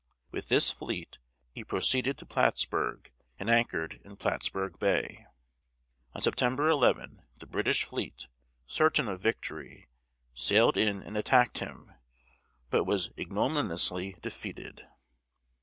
[0.31, 1.19] With this fleet,
[1.51, 5.27] he proceeded to Plattsburg and anchored in Plattsburg Bay.
[6.15, 8.27] On September 11 the British fleet,
[8.65, 9.89] certain of victory,
[10.33, 11.91] sailed in and attacked him,
[12.71, 14.87] but was ignominiously defeated.